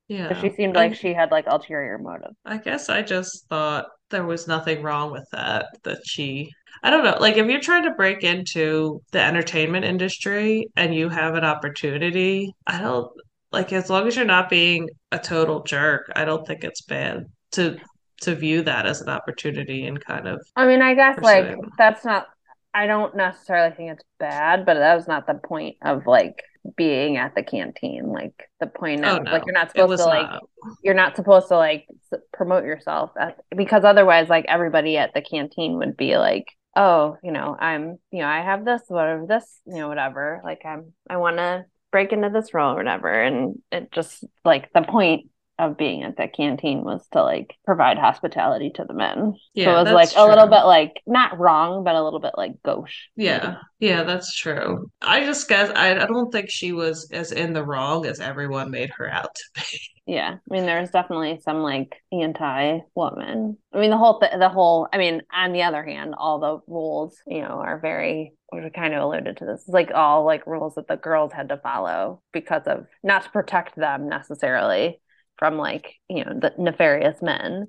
[0.07, 0.39] Yeah.
[0.41, 2.31] She seemed like I, she had like ulterior motive.
[2.45, 6.49] I guess i just thought there was nothing wrong with that that she
[6.83, 7.17] i don't know.
[7.19, 12.51] Like if you're trying to break into the entertainment industry and you have an opportunity
[12.65, 13.11] i don't
[13.51, 17.25] like as long as you're not being a total jerk i don't think it's bad
[17.51, 17.79] to
[18.21, 22.05] to view that as an opportunity and kind of I mean, I guess like that's
[22.05, 22.27] not
[22.73, 26.43] I don't necessarily think it's bad, but that was not the point of like
[26.75, 28.07] being at the canteen.
[28.07, 29.31] Like the point oh, of oh, no.
[29.31, 30.43] like you're not supposed to like not.
[30.83, 31.87] you're not supposed to like
[32.31, 37.31] promote yourself at, because otherwise like everybody at the canteen would be like oh you
[37.31, 41.17] know i'm you know i have this whatever this you know whatever like i'm i
[41.17, 45.77] want to break into this role or whatever and it just like the point of
[45.77, 49.35] being at that canteen was to like provide hospitality to the men.
[49.53, 50.23] Yeah, so it was like true.
[50.23, 53.09] a little bit like not wrong, but a little bit like gauche.
[53.15, 53.57] Yeah.
[53.79, 53.91] Maybe.
[53.91, 54.89] Yeah, that's true.
[55.01, 58.71] I just guess I, I don't think she was as in the wrong as everyone
[58.71, 59.79] made her out to be.
[60.09, 60.37] Yeah.
[60.37, 63.59] I mean there's definitely some like anti woman.
[63.71, 66.57] I mean the whole th- the whole I mean on the other hand, all the
[66.65, 69.61] rules, you know, are very we kind of alluded to this.
[69.61, 73.29] It's like all like rules that the girls had to follow because of not to
[73.29, 74.99] protect them necessarily,
[75.39, 77.67] from like you know the nefarious men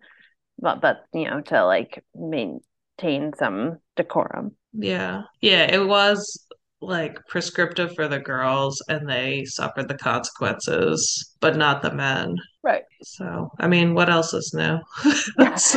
[0.59, 6.47] but but you know to like maintain some decorum yeah yeah it was
[6.83, 12.37] like prescriptive for the girls and they suffered the consequences, but not the men.
[12.63, 12.85] Right.
[13.03, 14.79] So, I mean, what else is new?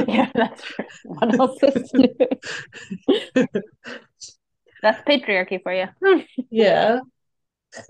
[0.08, 0.86] yeah, that's true.
[1.04, 2.16] What else is new?
[4.82, 5.88] that's patriarchy for you.
[6.50, 7.00] yeah.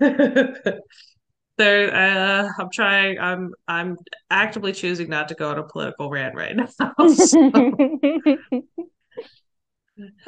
[1.56, 3.96] there uh, i'm trying i'm i'm
[4.30, 6.68] actively choosing not to go on a political rant right now
[7.08, 7.40] so.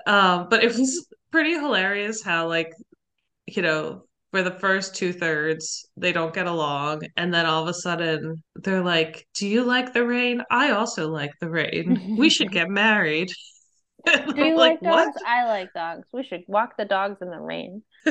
[0.06, 2.72] um but it was pretty hilarious how like
[3.46, 7.68] you know for the first two thirds they don't get along and then all of
[7.68, 10.42] a sudden they're like do you like the rain?
[10.50, 12.16] I also like the rain.
[12.18, 13.30] We should get married
[14.34, 15.26] do you like, like dogs what?
[15.26, 17.82] i like dogs we should walk the dogs in the rain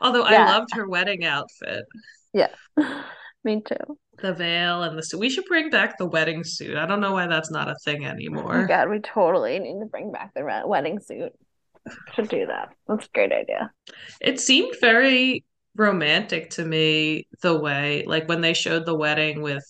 [0.00, 0.46] although yeah.
[0.46, 1.84] i loved her wedding outfit
[2.32, 2.48] yeah
[3.44, 5.20] me too the veil and the suit.
[5.20, 6.76] We should bring back the wedding suit.
[6.76, 8.62] I don't know why that's not a thing anymore.
[8.62, 11.32] Oh God, we totally need to bring back the wedding suit.
[12.14, 12.70] Should do that.
[12.88, 13.70] That's a great idea.
[14.20, 15.44] It seemed very
[15.76, 19.64] romantic to me the way, like when they showed the wedding with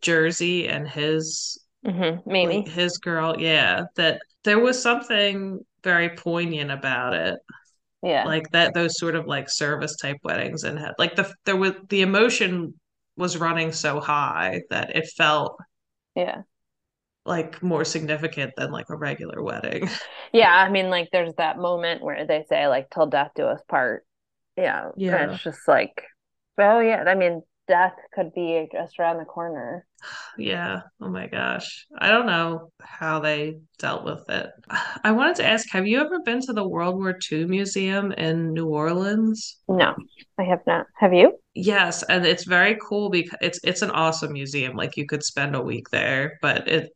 [0.00, 2.30] Jersey and his mm-hmm.
[2.30, 2.68] maybe.
[2.68, 3.36] his girl.
[3.38, 7.38] Yeah, that there was something very poignant about it.
[8.02, 8.24] Yeah.
[8.24, 11.72] Like that those sort of like service type weddings and had like the there was
[11.88, 12.74] the emotion
[13.16, 15.58] was running so high that it felt
[16.14, 16.42] yeah.
[17.26, 19.88] like more significant than like a regular wedding.
[20.30, 23.62] Yeah i mean like there's that moment where they say like till death do us
[23.66, 24.04] part.
[24.58, 25.32] Yeah yeah.
[25.32, 26.02] it's just like
[26.58, 29.86] oh yeah i mean death could be just around the corner.
[30.38, 30.82] Yeah.
[31.00, 31.86] Oh my gosh.
[31.98, 34.46] I don't know how they dealt with it.
[35.04, 38.52] I wanted to ask Have you ever been to the World War II Museum in
[38.52, 39.58] New Orleans?
[39.66, 39.96] No,
[40.38, 40.86] I have not.
[40.98, 41.32] Have you?
[41.54, 42.04] Yes.
[42.04, 44.76] And it's very cool because it's it's an awesome museum.
[44.76, 46.90] Like you could spend a week there, but it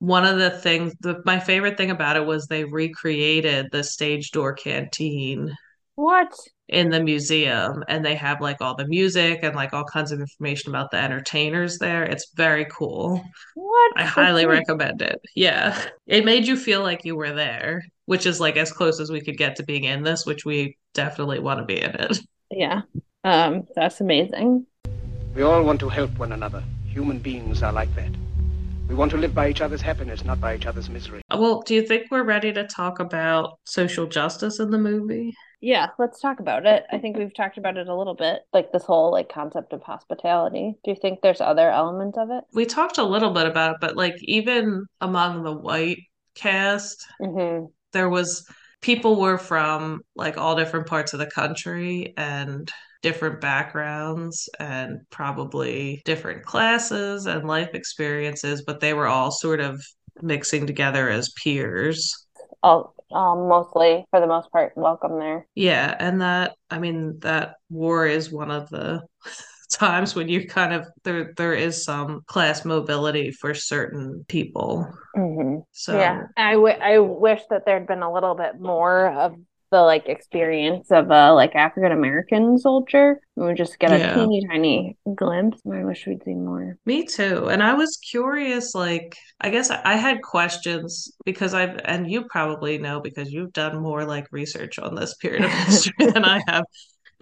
[0.00, 4.32] one of the things the, my favorite thing about it was they recreated the stage
[4.32, 5.54] door canteen
[5.96, 6.34] what
[6.68, 10.20] in the museum and they have like all the music and like all kinds of
[10.20, 12.04] information about the entertainers there.
[12.04, 13.22] It's very cool.
[13.54, 13.92] What?
[13.96, 15.20] I highly recommend it.
[15.34, 15.78] Yeah.
[16.06, 19.20] It made you feel like you were there, which is like as close as we
[19.20, 22.18] could get to being in this, which we definitely want to be in it.
[22.50, 22.82] Yeah.
[23.24, 24.66] Um that's amazing.
[25.34, 26.62] We all want to help one another.
[26.86, 28.10] Human beings are like that.
[28.88, 31.22] We want to live by each other's happiness, not by each other's misery.
[31.30, 35.34] Well, do you think we're ready to talk about social justice in the movie?
[35.64, 36.84] Yeah, let's talk about it.
[36.92, 39.82] I think we've talked about it a little bit, like this whole like concept of
[39.82, 40.74] hospitality.
[40.84, 42.44] Do you think there's other elements of it?
[42.52, 46.00] We talked a little bit about it, but like even among the white
[46.34, 47.64] cast, mm-hmm.
[47.94, 48.46] there was
[48.82, 56.02] people were from like all different parts of the country and different backgrounds and probably
[56.04, 59.82] different classes and life experiences, but they were all sort of
[60.20, 62.26] mixing together as peers.
[62.62, 65.46] All um, mostly for the most part welcome there.
[65.54, 69.02] Yeah, and that I mean that war is one of the
[69.70, 74.86] times when you kind of there there is some class mobility for certain people.
[75.16, 75.60] Mm-hmm.
[75.72, 79.34] So yeah, I, w- I wish that there'd been a little bit more of
[79.70, 83.20] the like experience of a like African American soldier.
[83.36, 84.14] We just get a yeah.
[84.14, 85.60] teeny tiny glimpse.
[85.70, 86.78] I wish we'd see more.
[86.86, 87.48] Me too.
[87.48, 92.78] And I was curious, like I guess I had questions because I've and you probably
[92.78, 96.64] know because you've done more like research on this period of history than I have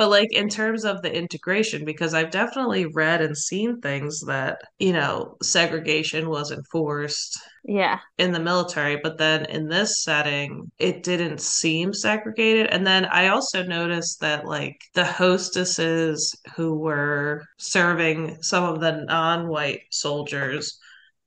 [0.02, 4.60] but like in terms of the integration because i've definitely read and seen things that
[4.80, 8.00] you know segregation was enforced yeah.
[8.18, 12.66] in the military but then in this setting it didn't seem segregated.
[12.66, 19.04] And then i also noticed that like the hostesses who were serving some of the
[19.06, 20.80] non-white soldiers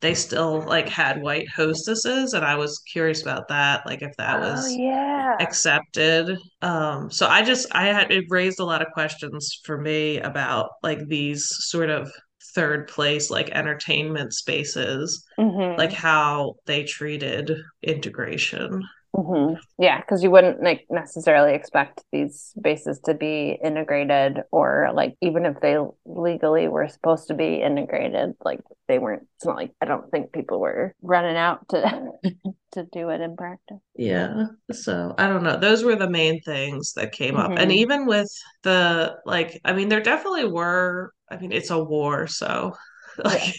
[0.05, 4.37] they still like had white hostesses and i was curious about that like if that
[4.37, 5.35] oh, was yeah.
[5.39, 6.37] accepted.
[6.61, 10.69] Um so i just i had it raised a lot of questions for me about
[10.83, 12.11] like these sort of
[12.53, 15.77] third place like entertainment spaces mm-hmm.
[15.77, 18.81] like how they treated integration
[19.15, 19.56] Mm-hmm.
[19.78, 25.46] Yeah, because you wouldn't like necessarily expect these spaces to be integrated, or like even
[25.46, 29.25] if they legally were supposed to be integrated, like they weren't.
[29.37, 32.12] It's not like I don't think people were running out to
[32.73, 33.79] to do it in practice.
[33.96, 35.58] Yeah, so I don't know.
[35.58, 37.54] Those were the main things that came mm-hmm.
[37.54, 38.29] up, and even with
[38.63, 41.13] the like, I mean, there definitely were.
[41.31, 42.73] I mean, it's a war, so
[43.23, 43.45] like.
[43.45, 43.51] Yeah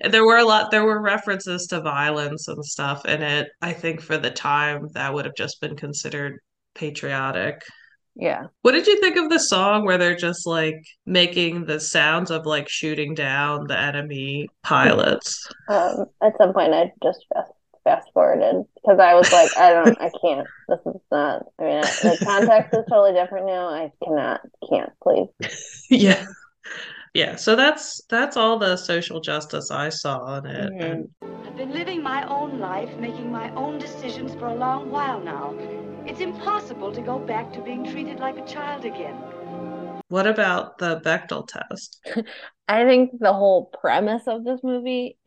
[0.00, 4.00] there were a lot there were references to violence and stuff in it i think
[4.00, 6.38] for the time that would have just been considered
[6.74, 7.62] patriotic
[8.14, 12.30] yeah what did you think of the song where they're just like making the sounds
[12.30, 17.24] of like shooting down the enemy pilots um, at some point i just
[17.84, 20.44] fast forwarded because I was like, I don't, I can't.
[20.68, 21.44] This is not.
[21.60, 23.68] I mean, the context is totally different now.
[23.68, 25.84] I cannot, can't, please.
[25.88, 26.26] yeah
[27.16, 31.46] yeah so that's that's all the social justice i saw in it mm-hmm.
[31.46, 35.54] i've been living my own life making my own decisions for a long while now
[36.04, 39.16] it's impossible to go back to being treated like a child again
[40.08, 41.98] what about the Bechdel test?
[42.68, 45.18] I think the whole premise of this movie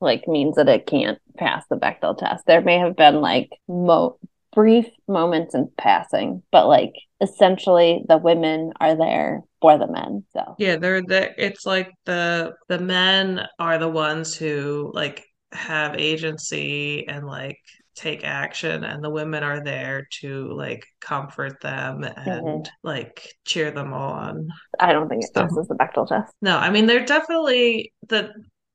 [0.00, 2.46] like means that it can't pass the Bechdel test.
[2.46, 4.18] There may have been like mo
[4.56, 10.24] brief moments in passing, but like essentially the women are there for the men.
[10.32, 15.96] So yeah, they're the it's like the the men are the ones who like have
[15.96, 17.58] agency and like
[17.94, 22.62] take action and the women are there to like comfort them and mm-hmm.
[22.82, 24.48] like cheer them on.
[24.80, 26.32] I don't think it so, passes the Bechdel test.
[26.40, 28.32] No, I mean they're definitely the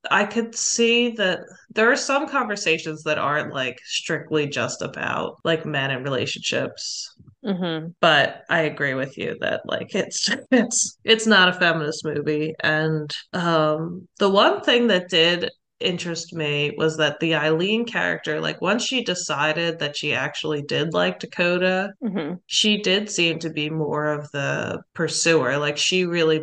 [0.09, 5.65] I could see that there are some conversations that aren't like strictly just about like
[5.65, 7.13] men and relationships.
[7.45, 7.89] Mm-hmm.
[7.99, 13.13] But I agree with you that like it's it's it's not a feminist movie, and
[13.33, 15.49] um, the one thing that did
[15.79, 20.93] interest me was that the Eileen character, like once she decided that she actually did
[20.93, 22.35] like Dakota, mm-hmm.
[22.45, 25.57] she did seem to be more of the pursuer.
[25.57, 26.41] Like she really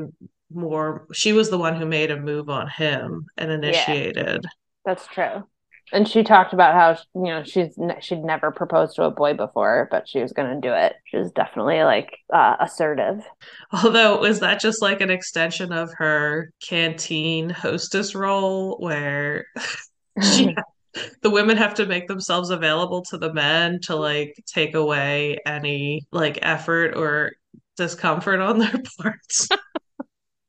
[0.53, 4.41] more she was the one who made a move on him and initiated.
[4.45, 4.51] Yeah,
[4.85, 5.45] that's true.
[5.91, 9.89] And she talked about how you know she's she'd never proposed to a boy before
[9.91, 10.95] but she was going to do it.
[11.07, 13.25] She was definitely like uh, assertive.
[13.73, 19.47] Although was that just like an extension of her canteen hostess role where
[20.23, 20.55] she
[21.23, 26.03] the women have to make themselves available to the men to like take away any
[26.13, 27.33] like effort or
[27.77, 29.49] discomfort on their parts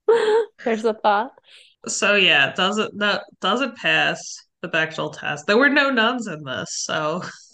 [0.66, 1.32] There's a thought.
[1.88, 4.22] So yeah, doesn't that doesn't pass
[4.62, 5.48] the Bechdel test.
[5.48, 7.24] There were no nuns in this, so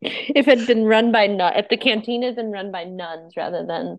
[0.00, 3.36] if it had been run by nun, if the canteen had been run by nuns
[3.36, 3.98] rather than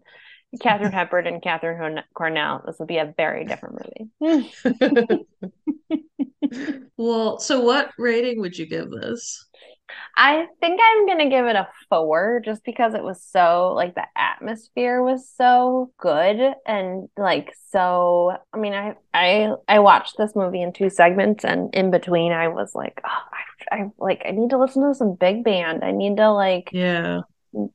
[0.61, 5.25] Katharine Hepburn and Katharine Cornell, this would be a very different movie.
[6.97, 9.45] well, so what rating would you give this?
[10.19, 14.07] I think I'm gonna give it a four just because it was so like the
[14.15, 20.63] atmosphere was so good and like so I mean I I I watched this movie
[20.63, 23.09] in two segments and in between I was like oh,
[23.71, 25.83] I, I like I need to listen to some big band.
[25.83, 27.21] I need to like yeah.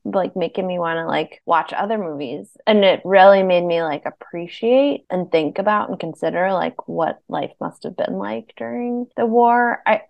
[0.03, 2.49] like making me want to like watch other movies.
[2.67, 7.53] And it really made me like appreciate and think about and consider like what life
[7.61, 9.81] must have been like during the war.
[9.85, 10.01] I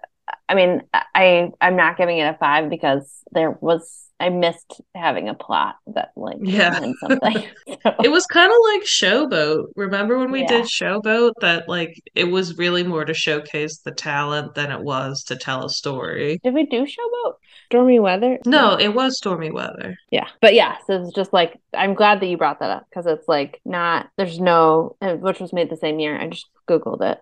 [0.47, 5.28] I mean, I I'm not giving it a five because there was I missed having
[5.28, 7.45] a plot that like yeah something.
[7.67, 7.95] So.
[8.03, 9.65] It was kind of like Showboat.
[9.76, 10.47] Remember when we yeah.
[10.47, 11.34] did Showboat?
[11.41, 15.65] That like it was really more to showcase the talent than it was to tell
[15.65, 16.39] a story.
[16.41, 17.34] Did we do Showboat?
[17.65, 18.39] Stormy weather?
[18.45, 19.97] No, it was stormy weather.
[20.09, 23.05] Yeah, but yeah, so it's just like I'm glad that you brought that up because
[23.05, 26.17] it's like not there's no uh, which was made the same year.
[26.17, 27.19] I just googled it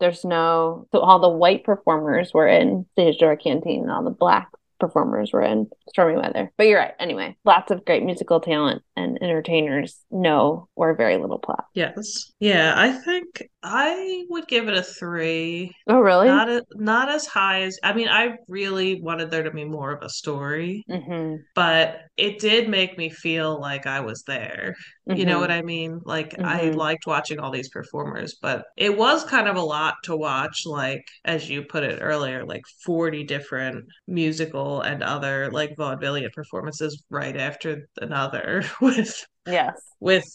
[0.00, 4.10] there's no so all the white performers were in stage door canteen and all the
[4.10, 4.48] black
[4.80, 6.50] performers were in stormy weather.
[6.56, 6.94] But you're right.
[6.98, 11.64] Anyway lots of great musical talent and entertainers know or very little plot.
[11.74, 12.32] Yes.
[12.40, 15.74] Yeah i think I would give it a three.
[15.86, 16.28] Oh, really?
[16.28, 18.08] Not a, not as high as I mean.
[18.08, 21.36] I really wanted there to be more of a story, mm-hmm.
[21.54, 24.74] but it did make me feel like I was there.
[25.08, 25.18] Mm-hmm.
[25.18, 25.40] You know mm-hmm.
[25.40, 26.00] what I mean?
[26.04, 26.46] Like mm-hmm.
[26.46, 30.64] I liked watching all these performers, but it was kind of a lot to watch.
[30.64, 37.02] Like as you put it earlier, like forty different musical and other like vaudevillian performances
[37.10, 39.80] right after another with Yes.
[40.00, 40.26] With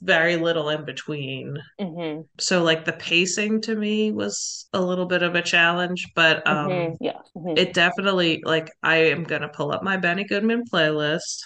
[0.00, 1.58] very little in between.
[1.80, 2.22] Mm-hmm.
[2.38, 6.68] So, like, the pacing to me was a little bit of a challenge, but um,
[6.68, 6.94] mm-hmm.
[7.00, 7.18] yeah.
[7.36, 7.56] Mm-hmm.
[7.56, 11.38] it definitely, like, I am going to pull up my Benny Goodman playlist.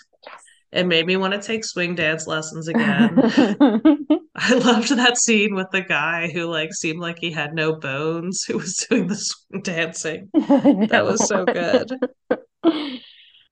[0.72, 3.16] It made me want to take swing dance lessons again.
[4.36, 8.42] I loved that scene with the guy who like seemed like he had no bones
[8.42, 10.30] who was doing the swing dancing.
[10.34, 11.92] That was so good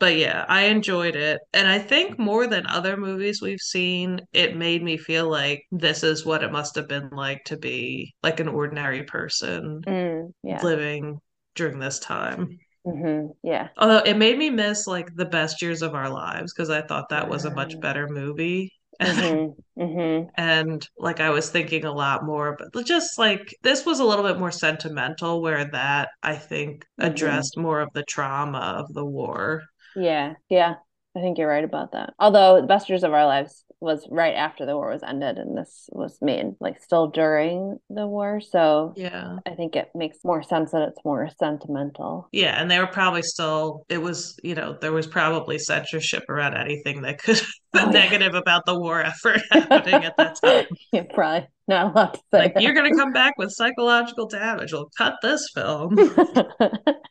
[0.02, 1.42] but yeah, I enjoyed it.
[1.54, 6.02] And I think more than other movies we've seen, it made me feel like this
[6.02, 10.60] is what it must have been like to be like an ordinary person mm, yeah.
[10.60, 11.20] living
[11.54, 12.58] during this time.
[12.84, 13.28] Mm-hmm.
[13.44, 13.68] Yeah.
[13.78, 17.10] Although it made me miss like the best years of our lives because I thought
[17.10, 18.72] that was a much better movie.
[19.00, 19.82] Mm-hmm.
[19.82, 20.28] Mm-hmm.
[20.36, 24.24] and like I was thinking a lot more, but just like this was a little
[24.24, 27.10] bit more sentimental, where that I think mm-hmm.
[27.10, 29.62] addressed more of the trauma of the war.
[29.96, 30.76] Yeah, yeah.
[31.14, 32.14] I think you're right about that.
[32.18, 35.58] Although the best years of our lives was right after the war was ended and
[35.58, 38.40] this was made like still during the war.
[38.40, 42.28] So yeah, I think it makes more sense that it's more sentimental.
[42.32, 46.56] Yeah, and they were probably still it was, you know, there was probably censorship around
[46.56, 47.42] anything that could
[47.76, 48.38] oh, negative yeah.
[48.38, 50.66] about the war effort happening at that time.
[50.92, 52.38] yeah, probably not a lot to say.
[52.38, 54.72] Like you're gonna come back with psychological damage.
[54.72, 55.96] We'll cut this film.
[55.98, 56.46] oh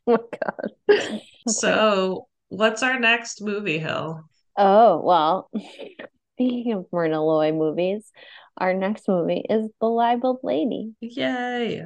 [0.08, 0.72] my god.
[0.90, 1.22] Okay.
[1.48, 4.24] So what's our next movie, Hill?
[4.58, 5.50] Oh, well,
[6.36, 8.12] speaking of Myrna Loy movies,
[8.58, 10.94] our next movie is The Libeled Lady.
[11.00, 11.86] Yay.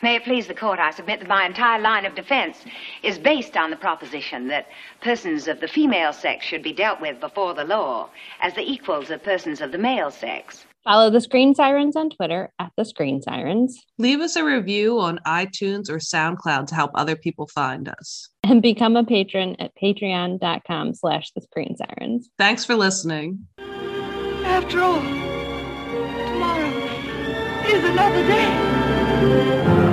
[0.00, 2.64] May it please the court, I submit that my entire line of defense
[3.02, 4.66] is based on the proposition that
[5.00, 8.08] persons of the female sex should be dealt with before the law
[8.40, 10.64] as the equals of persons of the male sex.
[10.84, 13.78] Follow the Screen Sirens on Twitter at the Screen Sirens.
[13.98, 18.28] Leave us a review on iTunes or SoundCloud to help other people find us.
[18.42, 22.28] And become a patron at patreon.com slash the Screen Sirens.
[22.38, 23.46] Thanks for listening.
[23.58, 25.00] After all,
[26.26, 26.68] tomorrow
[27.66, 29.91] is another day.